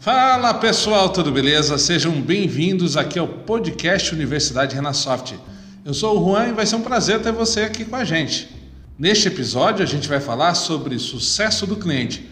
Fala 0.00 0.54
pessoal, 0.54 1.10
tudo 1.10 1.30
beleza? 1.30 1.76
Sejam 1.76 2.22
bem-vindos 2.22 2.96
aqui 2.96 3.18
ao 3.18 3.28
podcast 3.28 4.14
Universidade 4.14 4.74
Renasoft. 4.74 5.38
Eu 5.84 5.92
sou 5.92 6.18
o 6.18 6.24
Juan 6.24 6.48
e 6.48 6.52
vai 6.52 6.64
ser 6.64 6.76
um 6.76 6.80
prazer 6.80 7.20
ter 7.20 7.32
você 7.32 7.64
aqui 7.64 7.84
com 7.84 7.96
a 7.96 8.02
gente. 8.02 8.48
Neste 8.98 9.28
episódio 9.28 9.82
a 9.82 9.86
gente 9.86 10.08
vai 10.08 10.18
falar 10.18 10.54
sobre 10.54 10.98
sucesso 10.98 11.66
do 11.66 11.76
cliente. 11.76 12.26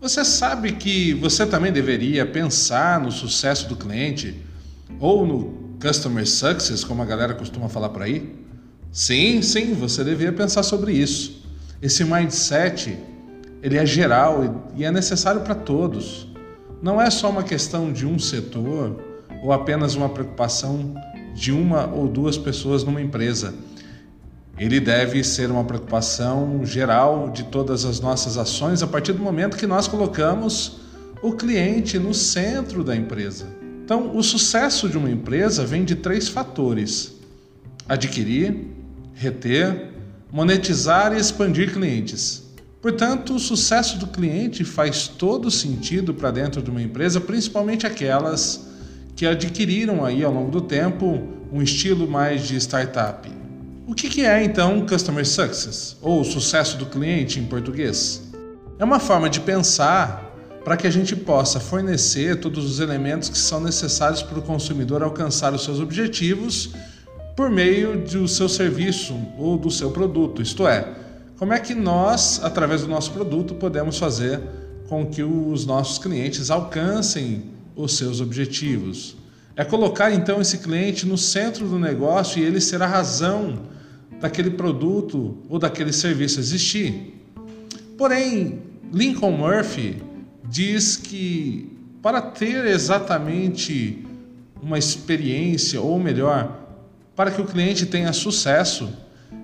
Você 0.00 0.24
sabe 0.24 0.70
que 0.70 1.12
você 1.14 1.44
também 1.44 1.72
deveria 1.72 2.24
pensar 2.24 3.00
no 3.00 3.10
sucesso 3.10 3.68
do 3.68 3.74
cliente 3.74 4.40
ou 5.00 5.26
no 5.26 5.76
customer 5.82 6.24
success, 6.24 6.84
como 6.84 7.02
a 7.02 7.04
galera 7.04 7.34
costuma 7.34 7.68
falar 7.68 7.88
por 7.88 8.02
aí? 8.02 8.32
Sim, 8.92 9.42
sim, 9.42 9.74
você 9.74 10.04
deveria 10.04 10.32
pensar 10.32 10.62
sobre 10.62 10.92
isso. 10.92 11.44
Esse 11.82 12.04
mindset, 12.04 12.96
ele 13.60 13.76
é 13.76 13.84
geral 13.84 14.70
e 14.76 14.84
é 14.84 14.92
necessário 14.92 15.40
para 15.40 15.56
todos 15.56 16.28
não 16.82 17.00
é 17.00 17.10
só 17.10 17.30
uma 17.30 17.42
questão 17.42 17.92
de 17.92 18.06
um 18.06 18.18
setor 18.18 19.02
ou 19.42 19.52
apenas 19.52 19.94
uma 19.94 20.08
preocupação 20.08 20.94
de 21.34 21.52
uma 21.52 21.86
ou 21.86 22.08
duas 22.08 22.36
pessoas 22.36 22.82
numa 22.82 23.00
empresa. 23.00 23.54
Ele 24.58 24.80
deve 24.80 25.22
ser 25.22 25.50
uma 25.50 25.64
preocupação 25.64 26.64
geral 26.64 27.30
de 27.30 27.44
todas 27.44 27.84
as 27.84 28.00
nossas 28.00 28.36
ações 28.36 28.82
a 28.82 28.86
partir 28.86 29.12
do 29.12 29.22
momento 29.22 29.56
que 29.56 29.66
nós 29.66 29.86
colocamos 29.86 30.80
o 31.22 31.32
cliente 31.32 31.98
no 31.98 32.12
centro 32.12 32.82
da 32.82 32.96
empresa. 32.96 33.46
Então, 33.84 34.16
o 34.16 34.22
sucesso 34.22 34.88
de 34.88 34.98
uma 34.98 35.10
empresa 35.10 35.64
vem 35.64 35.84
de 35.84 35.94
três 35.94 36.28
fatores: 36.28 37.14
adquirir, 37.88 38.66
reter, 39.14 39.92
monetizar 40.30 41.12
e 41.12 41.20
expandir 41.20 41.72
clientes. 41.72 42.47
Portanto, 42.80 43.34
o 43.34 43.38
sucesso 43.40 43.98
do 43.98 44.06
cliente 44.06 44.64
faz 44.64 45.08
todo 45.08 45.50
sentido 45.50 46.14
para 46.14 46.30
dentro 46.30 46.62
de 46.62 46.70
uma 46.70 46.80
empresa, 46.80 47.20
principalmente 47.20 47.86
aquelas 47.86 48.68
que 49.16 49.26
adquiriram 49.26 50.04
aí 50.04 50.22
ao 50.22 50.32
longo 50.32 50.50
do 50.50 50.60
tempo 50.60 51.20
um 51.52 51.60
estilo 51.60 52.08
mais 52.08 52.46
de 52.46 52.56
startup. 52.56 53.28
O 53.84 53.94
que 53.94 54.24
é 54.24 54.44
então 54.44 54.86
Customer 54.86 55.26
Success, 55.26 55.96
ou 56.00 56.22
sucesso 56.22 56.76
do 56.76 56.86
cliente 56.86 57.40
em 57.40 57.46
português? 57.46 58.22
É 58.78 58.84
uma 58.84 59.00
forma 59.00 59.28
de 59.28 59.40
pensar 59.40 60.24
para 60.64 60.76
que 60.76 60.86
a 60.86 60.90
gente 60.90 61.16
possa 61.16 61.58
fornecer 61.58 62.38
todos 62.38 62.64
os 62.64 62.78
elementos 62.78 63.28
que 63.28 63.38
são 63.38 63.60
necessários 63.60 64.22
para 64.22 64.38
o 64.38 64.42
consumidor 64.42 65.02
alcançar 65.02 65.52
os 65.52 65.64
seus 65.64 65.80
objetivos 65.80 66.70
por 67.34 67.50
meio 67.50 67.98
do 67.98 68.28
seu 68.28 68.48
serviço 68.48 69.16
ou 69.36 69.56
do 69.56 69.70
seu 69.70 69.90
produto, 69.90 70.42
isto 70.42 70.68
é, 70.68 70.94
como 71.38 71.52
é 71.52 71.60
que 71.60 71.72
nós, 71.72 72.40
através 72.42 72.82
do 72.82 72.88
nosso 72.88 73.12
produto, 73.12 73.54
podemos 73.54 73.96
fazer 73.96 74.40
com 74.88 75.06
que 75.06 75.22
os 75.22 75.64
nossos 75.64 75.96
clientes 75.96 76.50
alcancem 76.50 77.44
os 77.76 77.96
seus 77.96 78.20
objetivos? 78.20 79.16
É 79.54 79.64
colocar 79.64 80.12
então 80.12 80.40
esse 80.40 80.58
cliente 80.58 81.06
no 81.06 81.16
centro 81.16 81.68
do 81.68 81.78
negócio 81.78 82.42
e 82.42 82.44
ele 82.44 82.60
ser 82.60 82.82
a 82.82 82.88
razão 82.88 83.56
daquele 84.20 84.50
produto 84.50 85.38
ou 85.48 85.60
daquele 85.60 85.92
serviço 85.92 86.40
existir. 86.40 87.14
Porém, 87.96 88.60
Lincoln 88.92 89.30
Murphy 89.30 90.02
diz 90.44 90.96
que 90.96 91.72
para 92.02 92.20
ter 92.20 92.66
exatamente 92.66 94.04
uma 94.60 94.76
experiência, 94.76 95.80
ou 95.80 96.00
melhor, 96.00 96.66
para 97.14 97.30
que 97.30 97.40
o 97.40 97.44
cliente 97.44 97.86
tenha 97.86 98.12
sucesso, 98.12 98.88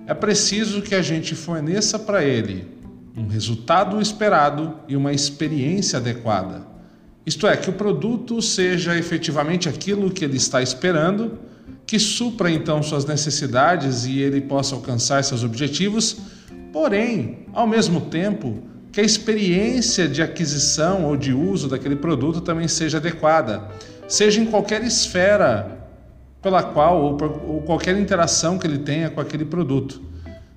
é 0.07 0.13
preciso 0.13 0.81
que 0.81 0.95
a 0.95 1.01
gente 1.01 1.35
forneça 1.35 1.97
para 1.97 2.23
ele 2.23 2.67
um 3.17 3.27
resultado 3.27 4.01
esperado 4.01 4.75
e 4.87 4.95
uma 4.95 5.13
experiência 5.13 5.97
adequada. 5.97 6.67
Isto 7.25 7.47
é, 7.47 7.55
que 7.55 7.69
o 7.69 7.73
produto 7.73 8.41
seja 8.41 8.95
efetivamente 8.97 9.69
aquilo 9.69 10.11
que 10.11 10.23
ele 10.23 10.37
está 10.37 10.61
esperando, 10.61 11.39
que 11.87 11.97
supra 11.97 12.51
então 12.51 12.83
suas 12.83 13.05
necessidades 13.05 14.05
e 14.05 14.19
ele 14.19 14.41
possa 14.41 14.75
alcançar 14.75 15.23
seus 15.23 15.43
objetivos, 15.43 16.17
porém, 16.73 17.45
ao 17.53 17.65
mesmo 17.65 18.01
tempo, 18.01 18.61
que 18.91 18.99
a 18.99 19.03
experiência 19.03 20.07
de 20.07 20.21
aquisição 20.21 21.05
ou 21.05 21.17
de 21.17 21.33
uso 21.33 21.67
daquele 21.67 21.95
produto 21.95 22.41
também 22.41 22.67
seja 22.67 22.97
adequada, 22.97 23.67
seja 24.07 24.41
em 24.41 24.45
qualquer 24.45 24.83
esfera 24.83 25.84
pela 26.45 26.61
qual 26.61 27.01
ou, 27.01 27.15
por, 27.15 27.41
ou 27.47 27.61
qualquer 27.63 27.97
interação 27.97 28.59
que 28.59 28.67
ele 28.67 28.77
tenha 28.77 29.09
com 29.09 29.19
aquele 29.19 29.43
produto. 29.43 29.99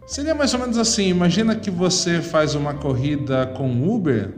Seria 0.07 0.35
mais 0.35 0.53
ou 0.53 0.61
menos 0.61 0.77
assim: 0.77 1.09
imagina 1.09 1.57
que 1.57 1.71
você 1.71 2.21
faz 2.21 2.55
uma 2.55 2.75
corrida 2.75 3.47
com 3.57 3.89
Uber 3.89 4.35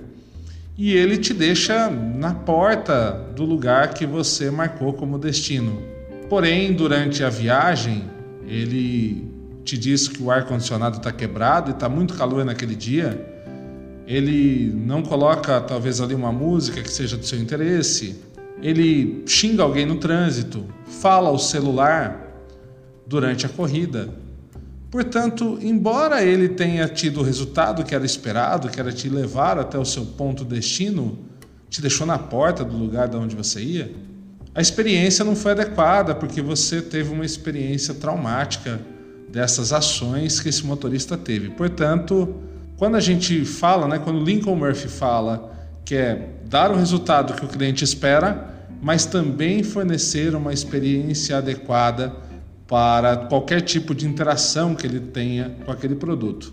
e 0.79 0.95
ele 0.95 1.19
te 1.19 1.35
deixa 1.35 1.91
na 1.91 2.33
porta 2.33 3.11
do 3.35 3.45
lugar 3.45 3.93
que 3.95 4.07
você 4.07 4.49
marcou 4.49 4.93
como 4.93 5.19
destino. 5.19 5.83
Porém, 6.29 6.73
durante 6.73 7.25
a 7.25 7.29
viagem, 7.29 8.05
ele 8.47 9.29
te 9.65 9.77
diz 9.77 10.07
que 10.07 10.23
o 10.23 10.31
ar 10.31 10.47
condicionado 10.47 10.99
está 10.99 11.11
quebrado 11.11 11.73
e 11.73 11.75
está 11.75 11.89
muito 11.89 12.15
calor 12.15 12.45
naquele 12.45 12.77
dia. 12.77 13.27
Ele 14.07 14.73
não 14.73 15.03
coloca 15.03 15.61
talvez 15.61 16.01
ali 16.01 16.15
uma 16.15 16.31
música 16.31 16.81
que 16.81 16.91
seja 16.91 17.17
do 17.17 17.27
seu 17.27 17.41
interesse 17.41 18.30
ele 18.63 19.23
xinga 19.27 19.63
alguém 19.63 19.87
no 19.87 19.97
trânsito, 19.97 20.65
fala 20.87 21.29
ao 21.29 21.39
celular 21.39 22.29
durante 23.07 23.47
a 23.47 23.49
corrida. 23.49 24.09
Portanto, 24.91 25.59
embora 25.63 26.23
ele 26.23 26.49
tenha 26.49 26.89
tido 26.89 27.21
o 27.21 27.23
resultado 27.23 27.85
que 27.85 27.95
era 27.95 28.05
esperado, 28.05 28.69
que 28.69 28.81
era 28.81 28.93
te 28.93 29.09
levar 29.09 29.59
até 29.59 29.79
o 29.79 29.85
seu 29.85 30.05
ponto 30.05 30.45
destino, 30.45 31.19
te 31.69 31.81
deixou 31.81 32.07
na 32.07 32.19
porta 32.19 32.65
do 32.65 32.77
lugar 32.77 33.09
de 33.09 33.17
onde 33.17 33.37
você 33.37 33.61
ia, 33.61 33.93
a 34.53 34.61
experiência 34.61 35.25
não 35.25 35.37
foi 35.37 35.53
adequada 35.53 36.15
porque 36.15 36.43
você 36.43 36.83
teve 36.83 37.13
uma 37.13 37.25
experiência 37.25 37.95
traumática 37.95 38.81
dessas 39.31 39.73
ações 39.73 40.41
que 40.41 40.49
esse 40.49 40.67
motorista 40.67 41.17
teve. 41.17 41.51
Portanto, 41.51 42.35
quando 42.77 42.97
a 42.97 43.01
gente 43.01 43.45
fala, 43.45 43.87
né, 43.87 44.01
quando 44.03 44.25
Lincoln 44.25 44.57
Murphy 44.57 44.89
fala 44.89 45.53
que 45.85 45.95
é 45.95 46.31
dar 46.47 46.73
o 46.73 46.77
resultado 46.77 47.35
que 47.35 47.45
o 47.45 47.49
cliente 47.49 47.85
espera, 47.85 48.50
mas 48.81 49.05
também 49.05 49.63
fornecer 49.63 50.35
uma 50.35 50.53
experiência 50.53 51.37
adequada 51.37 52.15
para 52.67 53.17
qualquer 53.17 53.61
tipo 53.61 53.95
de 53.95 54.07
interação 54.07 54.75
que 54.75 54.87
ele 54.87 55.01
tenha 55.01 55.57
com 55.65 55.73
aquele 55.73 55.95
produto. 55.95 56.53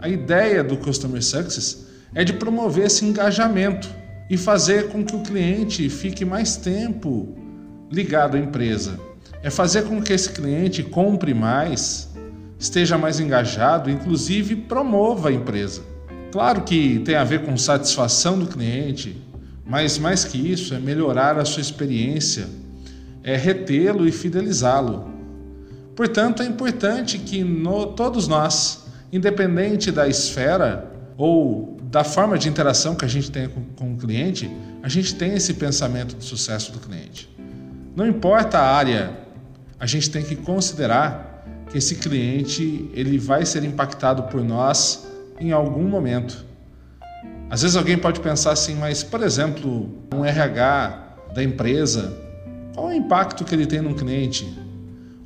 A 0.00 0.08
ideia 0.08 0.64
do 0.64 0.76
Customer 0.76 1.22
Success 1.22 1.86
é 2.14 2.24
de 2.24 2.32
promover 2.32 2.86
esse 2.86 3.04
engajamento 3.04 3.88
e 4.30 4.36
fazer 4.36 4.88
com 4.88 5.04
que 5.04 5.14
o 5.14 5.22
cliente 5.22 5.88
fique 5.90 6.24
mais 6.24 6.56
tempo 6.56 7.36
ligado 7.90 8.36
à 8.36 8.40
empresa. 8.40 8.98
É 9.42 9.50
fazer 9.50 9.82
com 9.82 10.00
que 10.00 10.12
esse 10.12 10.30
cliente 10.30 10.82
compre 10.82 11.34
mais, 11.34 12.08
esteja 12.58 12.96
mais 12.96 13.18
engajado, 13.18 13.90
inclusive 13.90 14.54
promova 14.54 15.30
a 15.30 15.32
empresa. 15.32 15.82
Claro 16.30 16.62
que 16.62 17.00
tem 17.00 17.16
a 17.16 17.24
ver 17.24 17.44
com 17.44 17.56
satisfação 17.56 18.38
do 18.38 18.46
cliente, 18.46 19.20
mas 19.70 19.98
mais 19.98 20.24
que 20.24 20.36
isso, 20.36 20.74
é 20.74 20.80
melhorar 20.80 21.38
a 21.38 21.44
sua 21.44 21.60
experiência, 21.60 22.48
é 23.22 23.36
retê-lo 23.36 24.04
e 24.04 24.10
fidelizá-lo. 24.10 25.08
Portanto, 25.94 26.42
é 26.42 26.46
importante 26.46 27.18
que 27.18 27.44
no, 27.44 27.86
todos 27.86 28.26
nós, 28.26 28.86
independente 29.12 29.92
da 29.92 30.08
esfera 30.08 30.90
ou 31.16 31.78
da 31.84 32.02
forma 32.02 32.36
de 32.36 32.48
interação 32.48 32.96
que 32.96 33.04
a 33.04 33.08
gente 33.08 33.30
tem 33.30 33.48
com, 33.48 33.62
com 33.76 33.94
o 33.94 33.96
cliente, 33.96 34.50
a 34.82 34.88
gente 34.88 35.14
tenha 35.14 35.36
esse 35.36 35.54
pensamento 35.54 36.16
de 36.16 36.24
sucesso 36.24 36.72
do 36.72 36.80
cliente. 36.80 37.30
Não 37.94 38.08
importa 38.08 38.58
a 38.58 38.74
área, 38.74 39.16
a 39.78 39.86
gente 39.86 40.10
tem 40.10 40.24
que 40.24 40.34
considerar 40.34 41.44
que 41.70 41.78
esse 41.78 41.94
cliente 41.94 42.90
ele 42.92 43.18
vai 43.18 43.46
ser 43.46 43.62
impactado 43.62 44.24
por 44.24 44.42
nós 44.42 45.06
em 45.38 45.52
algum 45.52 45.84
momento. 45.84 46.49
Às 47.50 47.62
vezes 47.62 47.76
alguém 47.76 47.98
pode 47.98 48.20
pensar 48.20 48.52
assim, 48.52 48.76
mas, 48.76 49.02
por 49.02 49.22
exemplo, 49.24 49.90
um 50.14 50.24
RH 50.24 51.16
da 51.34 51.42
empresa, 51.42 52.16
qual 52.72 52.86
o 52.86 52.92
impacto 52.92 53.44
que 53.44 53.52
ele 53.52 53.66
tem 53.66 53.80
no 53.80 53.92
cliente? 53.92 54.56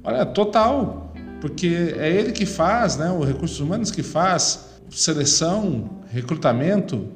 Olha, 0.02 0.24
total, 0.24 1.12
porque 1.38 1.94
é 1.98 2.10
ele 2.10 2.32
que 2.32 2.46
faz, 2.46 2.96
né, 2.96 3.12
os 3.12 3.26
recursos 3.26 3.60
humanos 3.60 3.90
que 3.90 4.02
faz 4.02 4.70
seleção, 4.90 6.00
recrutamento 6.10 7.08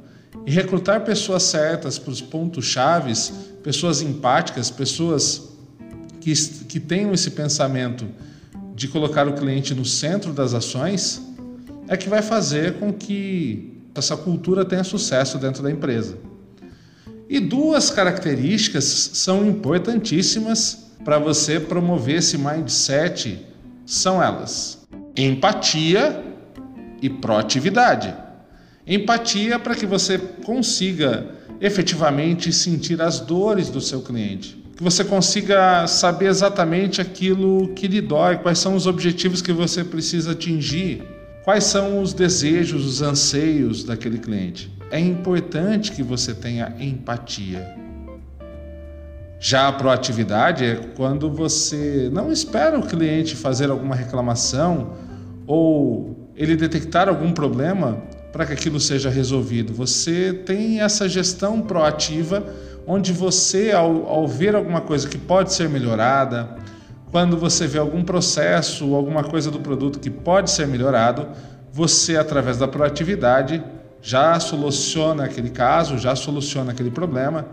e 0.47 0.51
recrutar 0.51 1.03
pessoas 1.03 1.45
certas 1.45 1.99
para 1.99 2.11
os 2.11 2.21
pontos 2.21 2.67
chaves, 2.67 3.33
pessoas 3.63 4.03
empáticas, 4.03 4.71
pessoas 4.71 5.57
que, 6.21 6.35
que 6.35 6.79
tenham 6.79 7.15
esse 7.15 7.31
pensamento 7.31 8.07
de 8.75 8.89
colocar 8.89 9.27
o 9.27 9.33
cliente 9.33 9.75
no 9.75 9.87
centro 9.87 10.35
das 10.35 10.53
ações, 10.53 11.23
é 11.89 11.97
que 11.97 12.11
vai 12.11 12.21
fazer 12.21 12.75
com 12.75 12.93
que 12.93 13.78
essa 13.99 14.17
cultura 14.17 14.65
tenha 14.65 14.85
sucesso 14.85 15.39
dentro 15.39 15.63
da 15.63 15.71
empresa. 15.71 16.19
E 17.29 17.39
duas 17.39 17.91
características 17.91 18.85
são 19.13 19.47
importantíssimas 19.47 20.89
para 21.05 21.19
você 21.19 21.61
promover 21.61 22.17
esse 22.17 22.39
mindset 22.39 23.47
são 23.85 24.23
elas: 24.23 24.87
empatia 25.17 26.25
e 27.01 27.09
proatividade. 27.09 28.15
Empatia 28.87 29.59
para 29.59 29.75
que 29.75 29.87
você 29.87 30.19
consiga 30.19 31.27
efetivamente 31.61 32.53
sentir 32.53 33.01
as 33.03 33.21
dores 33.21 33.69
do 33.69 33.81
seu 33.81 34.01
cliente. 34.01 34.63
Que 34.77 34.83
você 34.83 35.05
consiga 35.05 35.87
saber 35.87 36.27
exatamente 36.27 37.01
aquilo 37.01 37.75
que 37.75 37.89
lhe 37.89 38.01
dói, 38.01 38.39
quais 38.39 38.59
são 38.59 38.75
os 38.75 38.87
objetivos 38.87 39.43
que 39.43 39.53
você 39.53 39.83
precisa 39.83 40.33
atingir, 40.33 41.03
quais 41.49 41.65
são 41.65 42.03
os 42.03 42.13
desejos, 42.13 42.85
os 42.85 43.01
anseios 43.01 43.83
daquele 43.83 44.19
cliente. 44.19 44.71
É 44.91 45.01
importante 45.01 45.93
que 45.93 46.03
você 46.03 46.35
tenha 46.35 46.75
empatia. 46.79 47.75
Já 49.41 49.69
a 49.69 49.73
proatividade 49.73 50.63
é 50.63 50.75
quando 50.95 51.31
você 51.31 52.11
não 52.13 52.31
espera 52.31 52.79
o 52.79 52.87
cliente 52.87 53.35
fazer 53.35 53.71
alguma 53.71 53.95
reclamação 53.95 54.93
ou 55.47 56.31
ele 56.37 56.55
detectar 56.55 57.09
algum 57.09 57.33
problema 57.33 57.97
para 58.31 58.45
que 58.45 58.53
aquilo 58.53 58.79
seja 58.79 59.09
resolvido. 59.09 59.73
Você 59.73 60.35
tem 60.35 60.83
essa 60.83 61.09
gestão 61.09 61.63
proativa, 61.63 62.45
onde 62.87 63.11
você, 63.11 63.73
ao, 63.73 64.07
ao 64.07 64.29
ver 64.29 64.55
alguma 64.55 64.83
coisa 64.83 65.09
que 65.09 65.17
pode 65.17 65.55
ser 65.55 65.71
melhorada, 65.71 66.59
quando 67.11 67.37
você 67.37 67.67
vê 67.67 67.79
algum 67.79 68.03
processo 68.03 68.89
ou 68.89 68.97
alguma 68.97 69.25
coisa 69.25 69.51
do 69.51 69.61
produto 69.61 69.99
que 69.99 70.11
pode 70.11 70.51
ser 70.51 70.67
melhorado, 70.67 71.29
você, 71.73 72.17
através 72.17 72.59
da 72.59 72.69
proatividade, 72.69 73.63
já 74.03 74.39
soluciona 74.39 75.25
aquele 75.25 75.51
caso, 75.51 75.99
já 75.99 76.15
soluciona 76.15 76.73
aquele 76.73 76.91
problema 76.91 77.47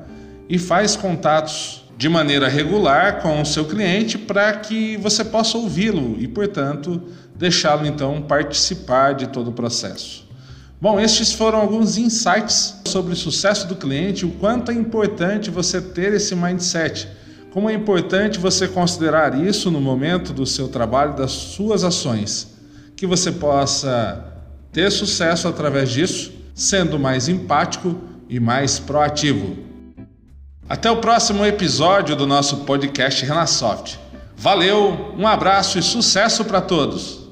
e 0.48 0.60
faz 0.60 0.96
contatos 0.96 1.84
de 1.98 2.10
maneira 2.10 2.48
regular 2.48 3.22
com 3.22 3.42
o 3.42 3.46
seu 3.46 3.66
cliente 3.66 4.18
para 4.18 4.52
que 4.54 4.98
você 4.98 5.24
possa 5.24 5.58
ouvi-lo 5.58 6.18
e, 6.20 6.28
portanto, 6.28 7.02
deixá-lo 7.36 7.86
então 7.86 8.22
participar 8.22 9.14
de 9.14 9.28
todo 9.28 9.50
o 9.50 9.54
processo. 9.54 10.26
Bom, 10.80 11.00
estes 11.00 11.32
foram 11.32 11.60
alguns 11.60 11.98
insights 11.98 12.82
sobre 12.86 13.14
o 13.14 13.16
sucesso 13.16 13.66
do 13.68 13.76
cliente, 13.76 14.26
o 14.26 14.32
quanto 14.32 14.72
é 14.72 14.74
importante 14.74 15.50
você 15.50 15.82
ter 15.82 16.14
esse 16.14 16.36
mindset, 16.36 17.08
como 17.56 17.70
é 17.70 17.74
importante 17.74 18.38
você 18.38 18.68
considerar 18.68 19.42
isso 19.42 19.72
no 19.72 19.80
momento 19.80 20.34
do 20.34 20.46
seu 20.46 20.68
trabalho, 20.68 21.16
das 21.16 21.32
suas 21.32 21.86
ações, 21.86 22.54
que 22.98 23.08
você 23.08 23.32
possa 23.32 24.26
ter 24.74 24.92
sucesso 24.92 25.48
através 25.48 25.90
disso, 25.90 26.34
sendo 26.54 27.00
mais 27.00 27.30
empático 27.30 27.96
e 28.28 28.42
mais 28.42 28.78
proativo. 28.78 29.56
Até 30.68 30.92
o 30.92 30.98
próximo 30.98 31.46
episódio 31.46 32.14
do 32.14 32.28
nosso 32.28 32.66
podcast 32.66 33.26
Renasoft. 33.26 33.98
Valeu, 34.36 35.16
um 35.18 35.26
abraço 35.26 35.80
e 35.80 35.82
sucesso 35.82 36.44
para 36.44 36.60
todos! 36.60 37.25